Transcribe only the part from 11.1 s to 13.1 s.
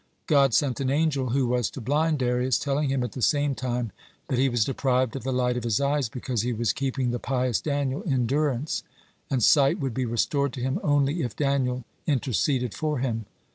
if Daniel interceded for